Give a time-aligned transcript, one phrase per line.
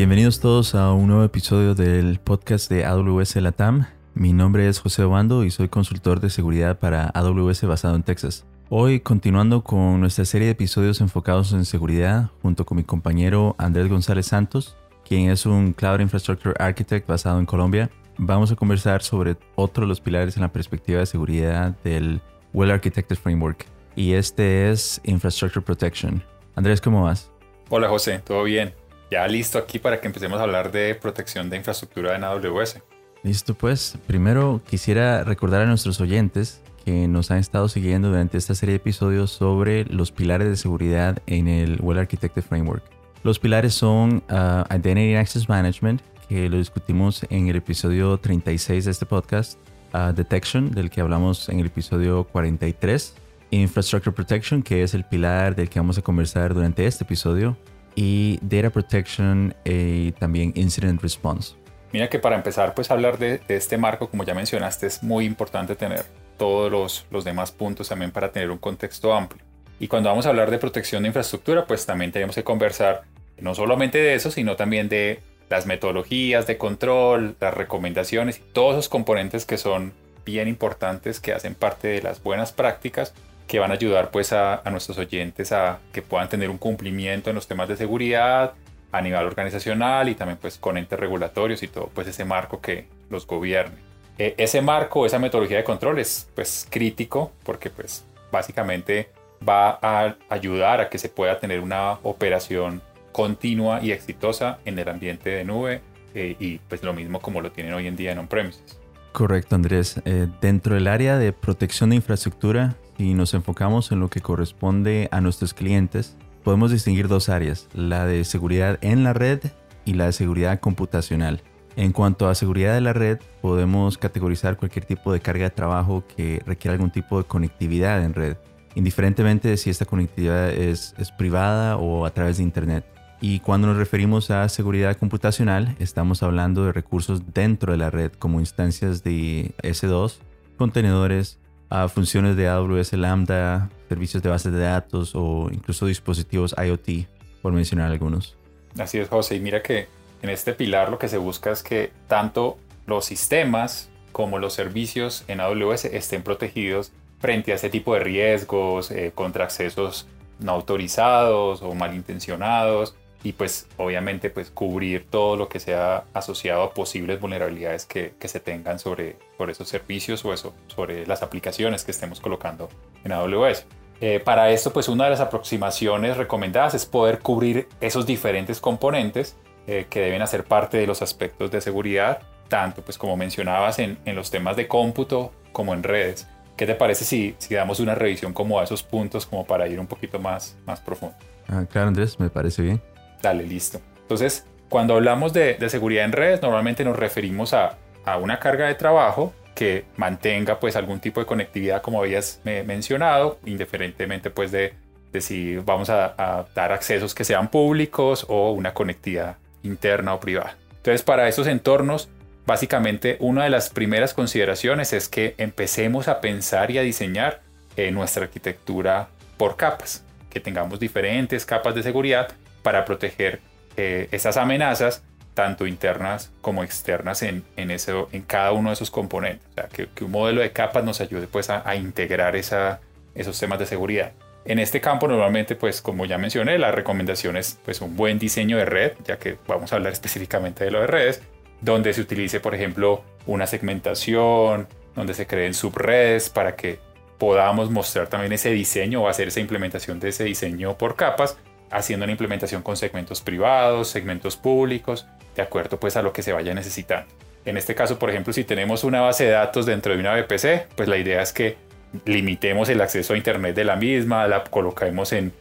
[0.00, 3.86] Bienvenidos todos a un nuevo episodio del podcast de AWS Latam.
[4.14, 8.46] Mi nombre es José Obando y soy consultor de seguridad para AWS basado en Texas.
[8.70, 13.90] Hoy continuando con nuestra serie de episodios enfocados en seguridad junto con mi compañero Andrés
[13.90, 14.74] González Santos,
[15.06, 19.88] quien es un Cloud Infrastructure Architect basado en Colombia, vamos a conversar sobre otro de
[19.88, 22.22] los pilares en la perspectiva de seguridad del
[22.54, 26.24] Well Architected Framework y este es Infrastructure Protection.
[26.54, 27.30] Andrés, ¿cómo vas?
[27.68, 28.79] Hola José, ¿todo bien?
[29.10, 32.80] Ya listo aquí para que empecemos a hablar de protección de infraestructura en AWS.
[33.24, 38.54] Listo, pues primero quisiera recordar a nuestros oyentes que nos han estado siguiendo durante esta
[38.54, 42.82] serie de episodios sobre los pilares de seguridad en el Well Architected Framework.
[43.22, 48.86] Los pilares son uh, Identity and Access Management, que lo discutimos en el episodio 36
[48.86, 49.58] de este podcast,
[49.92, 53.14] uh, Detection, del que hablamos en el episodio 43,
[53.50, 57.58] Infrastructure Protection, que es el pilar del que vamos a conversar durante este episodio,
[57.94, 61.54] y Data Protection y también Incident Response.
[61.92, 65.74] Mira que para empezar pues hablar de, este marco, como ya mencionaste, es muy importante
[65.74, 66.04] tener
[66.38, 69.44] todos los, los demás puntos también para tener un contexto amplio.
[69.78, 73.02] Y cuando vamos a hablar de protección de infraestructura, pues también tenemos que conversar
[73.38, 78.74] no solamente de eso, sino también de las metodologías de control, las recomendaciones y todos
[78.74, 79.92] esos componentes que son
[80.24, 83.14] bien importantes, que hacen parte de las buenas prácticas
[83.50, 87.34] que van a ayudar pues a, nuestros oyentes a que puedan tener un cumplimiento en
[87.34, 88.52] los temas de seguridad
[88.92, 92.86] a nivel organizacional y también pues con entes regulatorios y todo pues ese marco que
[93.10, 93.74] los gobierne.
[94.18, 99.08] E, ese marco, esa metodología de control es pues crítico porque pues básicamente
[99.46, 104.88] va a ayudar a que se pueda tener una operación continua y exitosa en el
[104.88, 105.80] ambiente de nube
[106.14, 108.78] eh, y pues lo mismo como lo tienen hoy en día en on-premises.
[109.10, 110.00] Correcto, Andrés.
[110.04, 115.08] Eh, dentro del área de protección de infraestructura, si nos enfocamos en lo que corresponde
[115.10, 119.40] a nuestros clientes, podemos distinguir dos áreas, la de seguridad en la red
[119.86, 121.40] y la de seguridad computacional.
[121.76, 126.04] En cuanto a seguridad de la red, podemos categorizar cualquier tipo de carga de trabajo
[126.14, 128.36] que requiera algún tipo de conectividad en red,
[128.74, 132.84] indiferentemente de si esta conectividad es, es privada o a través de Internet.
[133.22, 138.12] Y cuando nos referimos a seguridad computacional, estamos hablando de recursos dentro de la red,
[138.12, 140.18] como instancias de S2,
[140.58, 141.39] contenedores,
[141.70, 147.06] a funciones de AWS Lambda, servicios de bases de datos o incluso dispositivos IoT,
[147.40, 148.36] por mencionar algunos.
[148.78, 149.36] Así es, José.
[149.36, 149.88] Y mira que
[150.22, 155.24] en este pilar lo que se busca es que tanto los sistemas como los servicios
[155.28, 160.06] en AWS estén protegidos frente a este tipo de riesgos, eh, contra accesos
[160.40, 166.74] no autorizados o malintencionados y pues obviamente pues cubrir todo lo que sea asociado a
[166.74, 171.84] posibles vulnerabilidades que, que se tengan sobre, sobre esos servicios o eso, sobre las aplicaciones
[171.84, 172.68] que estemos colocando
[173.04, 173.66] en AWS.
[174.00, 179.36] Eh, para esto pues una de las aproximaciones recomendadas es poder cubrir esos diferentes componentes
[179.66, 183.98] eh, que deben hacer parte de los aspectos de seguridad, tanto pues como mencionabas en,
[184.06, 186.26] en los temas de cómputo como en redes.
[186.56, 189.78] ¿Qué te parece si, si damos una revisión como a esos puntos como para ir
[189.78, 191.16] un poquito más, más profundo?
[191.48, 192.82] Ah, claro Andrés, me parece bien.
[193.22, 193.80] Dale, listo.
[194.02, 197.76] Entonces, cuando hablamos de, seguridad en redes, normalmente nos referimos a,
[198.20, 204.30] una carga de trabajo que mantenga pues algún tipo de conectividad como habías mencionado, indiferentemente
[204.30, 204.74] pues de,
[205.20, 210.56] si vamos a, dar accesos que sean públicos o una conectividad interna o privada.
[210.78, 212.08] Entonces para esos entornos,
[212.46, 217.42] básicamente una de las primeras consideraciones es que empecemos a pensar y a diseñar
[217.76, 222.28] eh, nuestra arquitectura por capas, que tengamos diferentes capas de seguridad
[222.62, 223.40] para proteger
[223.76, 225.02] eh, esas amenazas,
[225.34, 229.46] tanto internas como externas en, en, eso, en cada uno de esos componentes.
[229.50, 232.80] O sea, que, un modelo de capas nos ayude pues, a, integrar esa,
[233.14, 234.12] esos temas de seguridad.
[234.44, 238.56] En este campo normalmente, pues como ya mencioné, la recomendación es pues, un buen diseño
[238.56, 241.22] de red, ya que vamos a hablar específicamente de lo de redes,
[241.60, 246.78] donde se utilice, por ejemplo, una segmentación, donde se creen subredes para que
[247.18, 251.36] podamos mostrar también ese diseño o hacer esa implementación de ese diseño por capas
[251.70, 255.06] haciendo una implementación con segmentos privados, segmentos públicos,
[255.36, 257.12] de acuerdo pues a lo que se vaya necesitando.
[257.44, 260.68] En este caso, por ejemplo, si tenemos una base de datos dentro de una VPC,
[260.76, 261.56] pues la idea es que
[262.04, 265.32] limitemos el acceso a Internet de la misma, la coloquemos en,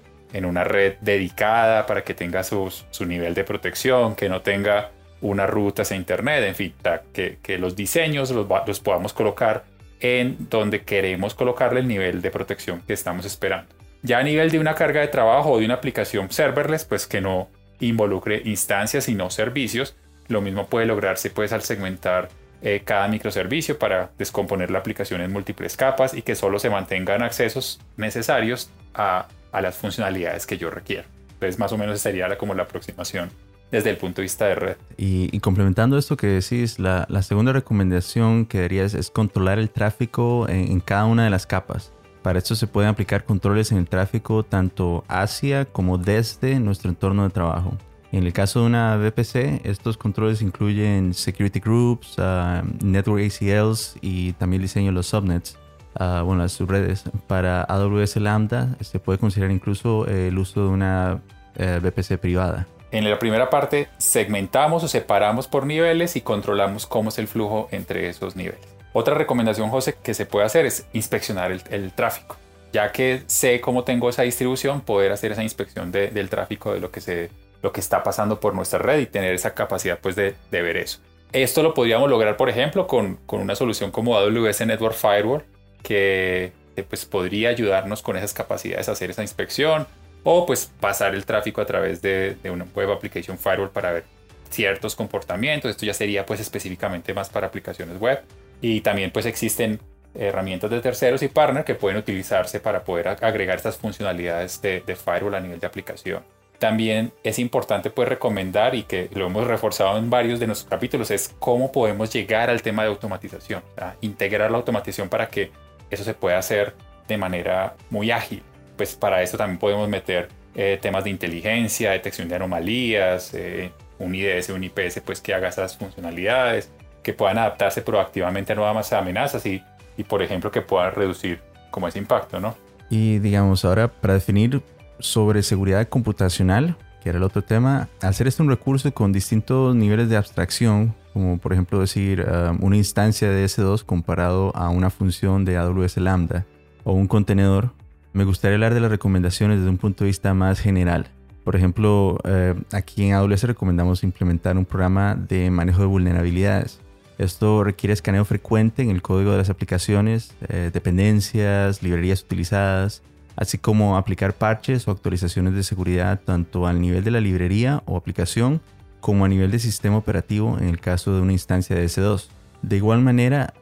[0.43, 2.71] una red dedicada para que tenga su
[3.05, 6.73] nivel de protección, que no tenga una ruta hacia Internet, en fin,
[7.11, 9.65] que, los diseños los podamos colocar
[9.99, 13.78] en donde queremos colocarle el nivel de protección que estamos esperando.
[14.01, 17.21] Ya a nivel de una carga de trabajo o de una aplicación serverless, pues que
[17.21, 17.49] no
[17.79, 19.95] involucre instancias y no servicios,
[20.27, 22.29] lo mismo puede lograrse pues al segmentar
[22.61, 27.23] eh, cada microservicio para descomponer la aplicación en múltiples capas y que solo se mantengan
[27.23, 31.07] accesos necesarios a, las funcionalidades que yo requiero.
[31.33, 33.31] Entonces más o menos sería como la aproximación
[33.71, 34.77] desde el punto de vista de red.
[34.97, 40.79] Y, complementando esto que decís, la, segunda recomendación que daría es, controlar el tráfico en,
[40.81, 41.93] cada una de las capas.
[42.21, 47.23] Para esto se pueden aplicar controles en el tráfico tanto hacia como desde nuestro entorno
[47.23, 47.77] de trabajo.
[48.11, 54.33] En el caso de una VPC, estos controles incluyen security groups, uh, network ACLs y
[54.33, 55.57] también diseño de los subnets,
[55.99, 57.03] uh, bueno, las subredes.
[57.27, 61.21] Para AWS Lambda se puede considerar incluso el uso de una
[61.59, 62.67] uh, VPC privada.
[62.91, 67.67] En la primera parte segmentamos o separamos por niveles y controlamos cómo es el flujo
[67.71, 68.78] entre esos niveles.
[68.93, 72.37] Otra recomendación, José, que se puede hacer es inspeccionar el, tráfico.
[72.73, 76.91] Ya que sé cómo tengo esa distribución, poder hacer esa inspección del tráfico de lo
[76.91, 77.29] que, se,
[77.61, 80.99] lo que está pasando por nuestra red y tener esa capacidad pues, de, ver eso.
[81.31, 85.43] Esto lo podríamos lograr, por ejemplo, con, con una solución como AWS Network Firewall,
[85.83, 86.51] que
[86.89, 89.87] pues, podría ayudarnos con esas capacidades a hacer esa inspección
[90.23, 94.03] o pues pasar el tráfico a través de, una web application firewall para ver
[94.49, 95.71] ciertos comportamientos.
[95.71, 98.21] Esto ya sería pues específicamente más para aplicaciones web.
[98.61, 99.79] Y también pues existen
[100.13, 105.35] herramientas de terceros y partner que pueden utilizarse para poder agregar estas funcionalidades de, firewall
[105.35, 106.23] a nivel de aplicación.
[106.57, 111.09] También es importante pues recomendar y que lo hemos reforzado en varios de nuestros capítulos
[111.09, 113.63] es cómo podemos llegar al tema de automatización,
[114.01, 115.51] integrar la automatización para que
[115.89, 116.75] eso se pueda hacer
[117.07, 118.43] de manera muy ágil
[118.79, 124.15] pues para eso también podemos meter eh, temas de inteligencia, detección de anomalías, eh, un
[124.15, 126.71] IDS, un IPS, pues que haga esas funcionalidades,
[127.03, 129.63] que puedan adaptarse proactivamente a nuevas amenazas y,
[129.97, 131.41] y por ejemplo, que puedan reducir
[131.71, 132.55] como ese impacto, ¿no?
[132.89, 134.61] Y digamos, ahora para definir
[134.99, 140.09] sobre seguridad computacional, que era el otro tema, hacer esto un recurso con distintos niveles
[140.09, 145.45] de abstracción, como por ejemplo decir um, una instancia de S2 comparado a una función
[145.45, 146.45] de AWS Lambda
[146.83, 147.71] o un contenedor
[148.13, 151.07] me gustaría hablar de las recomendaciones desde un punto de vista más general.
[151.43, 156.81] Por ejemplo, eh, aquí en AWS recomendamos implementar un programa de manejo de vulnerabilidades.
[157.19, 163.03] Esto requiere escaneo frecuente en el código de las aplicaciones, eh, dependencias, librerías utilizadas,
[163.35, 167.97] así como aplicar parches o actualizaciones de seguridad tanto al nivel de la librería o
[167.97, 168.61] aplicación
[169.01, 172.29] como a nivel de sistema operativo en el caso de una instancia de S2.
[172.61, 173.53] De igual manera,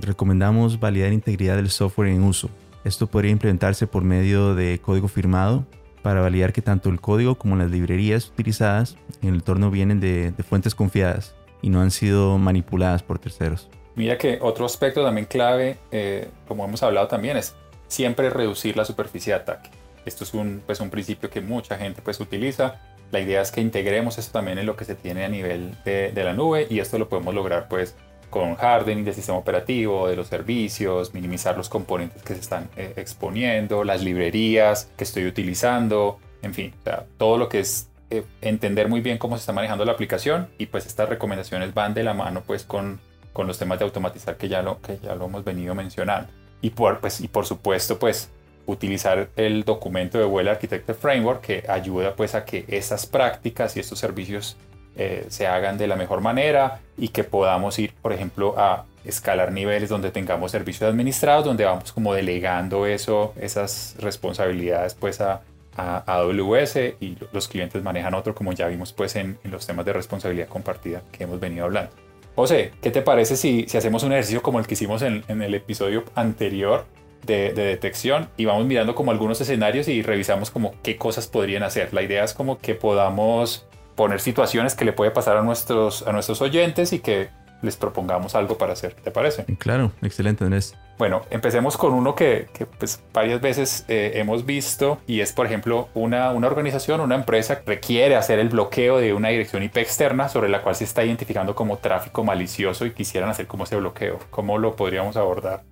[0.00, 2.50] recomendamos validar integridad del software en uso,
[2.84, 5.64] esto podría implementarse por medio de código firmado
[6.02, 10.34] para validar que tanto el código como las librerías utilizadas en el entorno vienen de,
[10.48, 13.68] fuentes confiadas y no han sido manipuladas por terceros.
[13.94, 17.54] Mira que otro aspecto también clave, eh, como hemos hablado también, es
[17.88, 19.70] siempre reducir la superficie de ataque.
[20.04, 22.80] Esto es un, pues, un principio que mucha gente pues, utiliza.
[23.10, 26.10] La idea es que integremos esto también en lo que se tiene a nivel de,
[26.12, 27.94] de la nube y esto lo podemos lograr pues
[28.32, 32.94] con hardening del sistema operativo, de los servicios, minimizar los componentes que se están eh,
[32.96, 36.72] exponiendo, las librerías que estoy utilizando, en fin,
[37.18, 40.66] todo lo que es eh, entender muy bien cómo se está manejando la aplicación y
[40.66, 43.00] pues estas recomendaciones van de la mano pues con,
[43.32, 46.30] con los temas de automatizar que ya lo, que ya lo hemos venido mencionando.
[46.60, 48.28] Y por, pues, y por supuesto pues
[48.66, 53.80] utilizar el documento de Well Architected Framework que ayuda pues a que esas prácticas y
[53.80, 54.58] estos servicios
[54.94, 59.52] eh, se hagan de la mejor manera y que podamos ir, por ejemplo, a escalar
[59.52, 65.40] niveles donde tengamos servicios administrados, donde vamos como delegando eso, esas responsabilidades pues a,
[65.76, 69.92] a, AWS y los clientes manejan otro, como ya vimos pues en, los temas de
[69.92, 71.92] responsabilidad compartida que hemos venido hablando.
[72.34, 75.54] José, ¿qué te parece si, hacemos un ejercicio como el que hicimos en, en el
[75.54, 76.86] episodio anterior
[77.24, 81.62] de, de, detección y vamos mirando como algunos escenarios y revisamos como qué cosas podrían
[81.62, 81.92] hacer?
[81.92, 86.12] La idea es como que podamos poner situaciones que le puede pasar a nuestros, a
[86.12, 87.28] nuestros oyentes y que
[87.62, 88.94] les propongamos algo para hacer.
[88.94, 89.44] ¿Te parece?
[89.56, 90.74] Claro, excelente Andrés.
[90.98, 95.46] Bueno, empecemos con uno que, que pues, varias veces eh, hemos visto y es, por
[95.46, 100.28] ejemplo, una, una organización, una empresa requiere hacer el bloqueo de una dirección IP externa
[100.28, 104.18] sobre la cual se está identificando como tráfico malicioso y quisieran hacer como ese bloqueo.
[104.30, 105.62] ¿Cómo lo podríamos abordar?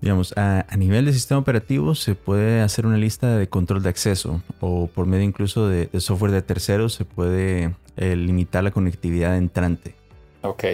[0.00, 4.42] Digamos, a, nivel de sistema operativo se puede hacer una lista de control de acceso
[4.58, 9.94] o por medio incluso de, software de terceros se puede eh, limitar la conectividad entrante.
[10.40, 10.64] Ok.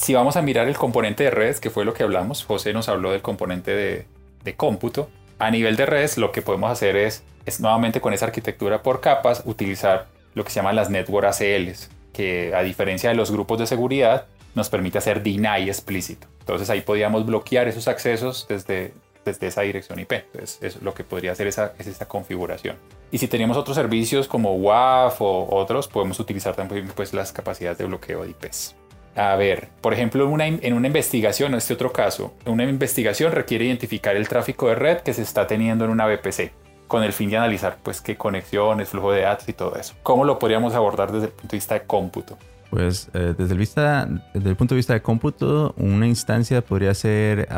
[0.00, 2.88] Si vamos a mirar el componente de redes, que fue lo que hablamos, José nos
[2.88, 4.06] habló del componente
[4.42, 5.10] de, cómputo.
[5.38, 9.02] A nivel de redes, lo que podemos hacer es, es nuevamente con esa arquitectura por
[9.02, 13.58] capas, utilizar lo que se llaman las network ACLs, que a diferencia de los grupos
[13.58, 16.28] de seguridad, nos permite hacer deny explícito.
[16.40, 18.94] Entonces ahí podíamos bloquear esos accesos desde,
[19.26, 20.12] desde esa dirección IP.
[20.12, 22.76] Entonces es lo que podría hacer esa, es esta configuración.
[23.12, 27.76] Y si tenemos otros servicios como WAF o otros, podemos utilizar también pues, las capacidades
[27.76, 28.76] de bloqueo de IPs.
[29.16, 33.64] A ver, por ejemplo, en una, en una investigación, este otro caso, una investigación requiere
[33.64, 36.52] identificar el tráfico de red que se está teniendo en una VPC.
[36.86, 39.94] con el fin de analizar pues qué conexiones, flujo de datos y todo eso.
[40.02, 42.36] ¿Cómo lo podríamos abordar desde el punto de vista de cómputo?
[42.70, 46.94] Pues eh, desde, el vista, desde el punto de vista de cómputo, una instancia podría
[46.94, 47.48] ser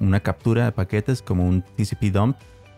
[0.00, 2.36] una captura de paquetes como un TCP dump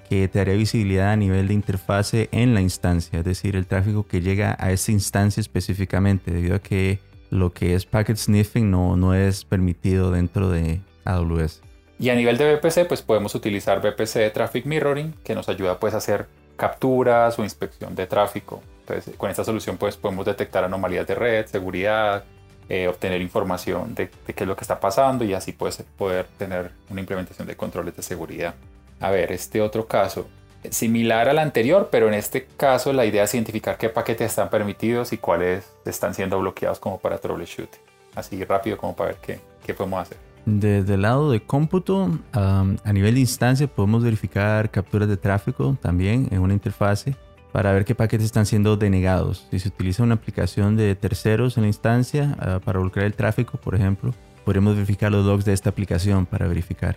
[0.08, 4.06] que te haría visibilidad a nivel de interfase en la instancia, es decir, el tráfico
[4.06, 6.98] que llega a esa instancia específicamente, debido a que
[7.32, 11.62] lo que es packet sniffing no, no es permitido dentro de AWS.
[11.98, 15.94] Y a nivel de VPC, pues podemos utilizar VPC Traffic Mirroring, que nos ayuda pues
[15.94, 18.62] a hacer capturas o inspección de tráfico.
[18.80, 22.24] Entonces, con esta solución pues podemos detectar anomalías de red, seguridad,
[22.68, 26.72] eh, obtener información de, qué es lo que está pasando y así pues, poder tener
[26.90, 28.54] una implementación de controles de seguridad.
[29.00, 30.28] A ver, este otro caso,
[30.71, 35.12] similar al anterior, pero en este caso la idea es identificar qué paquetes están permitidos
[35.12, 37.71] y cuáles están siendo bloqueados como para troubleshoot.
[38.14, 40.19] Así rápido como para ver qué, qué podemos hacer.
[40.45, 46.28] Desde el lado de cómputo, a nivel de instancia podemos verificar capturas de tráfico también
[46.33, 47.16] en una interfase
[47.52, 49.47] para ver qué paquetes están siendo denegados.
[49.50, 53.59] Si se utiliza una aplicación de terceros en la instancia ah, para bloquear el tráfico,
[53.59, 54.12] por ejemplo,
[54.45, 56.97] podremos verificar los logs de esta aplicación para verificar.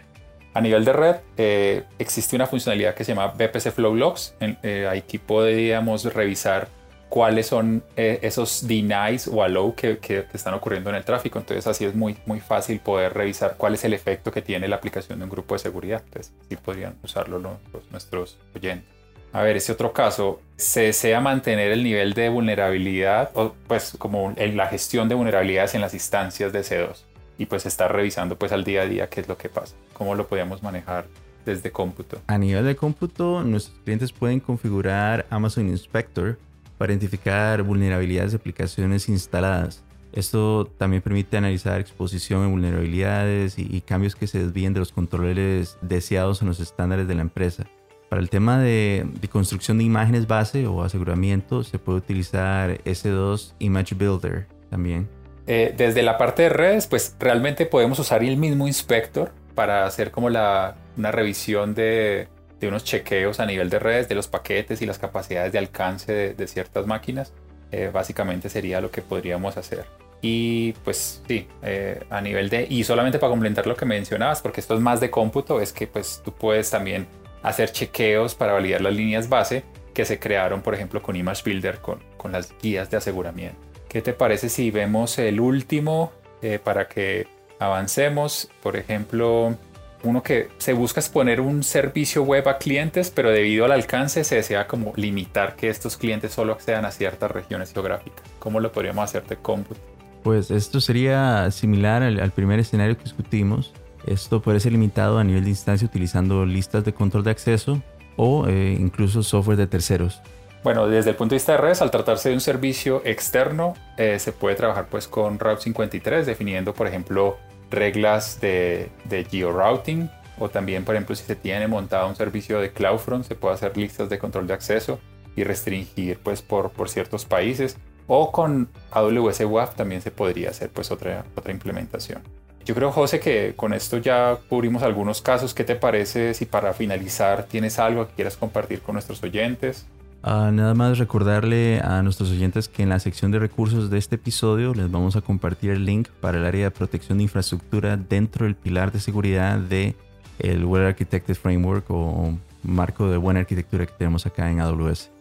[0.56, 4.36] A nivel de red, eh, existe una funcionalidad que se llama VPC Flow Logs.
[4.40, 6.70] Eh, aquí podríamos revisar
[7.10, 11.40] cuáles son eh, esos denies o allow que, que, están ocurriendo en el tráfico.
[11.40, 14.78] Entonces así es muy, muy fácil poder revisar cuál es el efecto que tiene la
[14.78, 16.02] aplicación de un grupo de seguridad.
[16.06, 17.58] Entonces sí podrían usarlo los,
[17.92, 18.90] nuestros oyentes.
[19.34, 24.32] A ver, ese otro caso, se desea mantener el nivel de vulnerabilidad, o pues como
[24.38, 27.04] en la gestión de vulnerabilidades en las instancias de C2
[27.38, 30.16] y pues estar revisando pues al día a día qué es lo que pasa, cómo
[30.16, 31.06] lo podemos manejar
[31.46, 32.22] desde cómputo.
[32.28, 36.38] A nivel de cómputo, nuestros clientes pueden configurar Amazon Inspector
[36.78, 39.84] para identificar vulnerabilidades de aplicaciones instaladas.
[40.12, 45.78] Esto también permite analizar exposición en vulnerabilidades y, cambios que se desvíen de los controles
[45.82, 47.66] deseados en los estándares de la empresa.
[48.10, 53.56] Para el tema de, de, construcción de imágenes base o aseguramiento, se puede utilizar S2
[53.60, 55.10] Image Builder también.
[55.48, 60.12] Eh, desde la parte de redes, pues realmente podemos usar el mismo inspector para hacer
[60.12, 62.28] como la, una revisión de,
[62.62, 66.48] unos chequeos a nivel de redes, de los paquetes y las capacidades de alcance de,
[66.48, 67.32] ciertas máquinas.
[67.72, 69.86] Eh, básicamente sería lo que podríamos hacer.
[70.22, 72.66] Y pues sí, eh, a nivel de...
[72.68, 75.86] Y solamente para complementar lo que mencionabas, porque esto es más de cómputo, es que
[75.86, 77.06] pues tú puedes también
[77.44, 81.78] hacer chequeos para validar las líneas base que se crearon, por ejemplo, con Image Builder,
[81.78, 83.65] con, con las guías de aseguramiento.
[83.96, 86.12] ¿Qué te parece si vemos el último
[86.42, 87.28] eh, para que
[87.60, 88.50] avancemos?
[88.62, 89.56] Por ejemplo,
[90.04, 94.36] uno que se busca exponer un servicio web a clientes, pero debido al alcance se
[94.36, 98.22] desea como limitar que estos clientes solo accedan a ciertas regiones geográficas.
[98.38, 99.80] ¿Cómo lo podríamos hacer de cómputo?
[100.24, 103.72] Pues esto sería similar al, primer escenario que discutimos.
[104.06, 107.82] Esto puede ser limitado a nivel de instancia utilizando listas de control de acceso
[108.18, 110.22] o eh, incluso software de terceros.
[110.66, 114.18] Bueno, desde el punto de vista de redes, al tratarse de un servicio externo, eh,
[114.18, 117.38] se puede trabajar pues con Route 53, definiendo, por ejemplo,
[117.70, 122.72] reglas de, de georouting o también, por ejemplo, si se tiene montado un servicio de
[122.72, 125.00] CloudFront, se puede hacer listas de control de acceso
[125.36, 127.78] y restringir pues por, por ciertos países.
[128.08, 132.24] O con AWS WAF también se podría hacer pues otra, otra implementación.
[132.66, 135.54] Yo creo, José, que con esto ya cubrimos algunos casos.
[135.54, 139.86] ¿Qué te parece si para finalizar tienes algo que quieras compartir con nuestros oyentes?
[140.28, 144.16] Ah, nada más recordarle a nuestros oyentes que en la sección de recursos de este
[144.16, 148.46] episodio les vamos a compartir el link para el área de protección de infraestructura dentro
[148.46, 149.94] del pilar de seguridad de
[150.40, 155.12] el Well Architected Framework o marco de buena arquitectura que tenemos acá en AWS.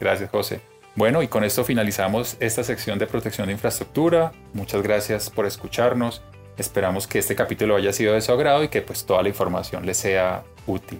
[0.00, 0.60] Gracias, José.
[0.96, 4.32] Bueno, y con esto finalizamos esta sección de protección de infraestructura.
[4.54, 6.20] Muchas gracias por escucharnos.
[6.56, 9.86] Esperamos que este capítulo haya sido de su agrado y que pues toda la información
[9.86, 10.98] les sea útil.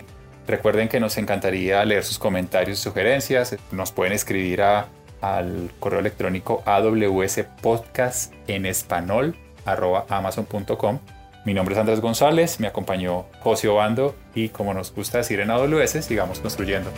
[0.49, 3.55] Recuerden que nos encantaría leer sus comentarios y sugerencias.
[3.71, 8.33] Nos pueden escribir al correo electrónico awspodcast.
[11.45, 15.51] Mi nombre es Andrés González, me acompañó José Obando y como nos gusta decir en
[15.51, 16.91] AWS, sigamos construyendo.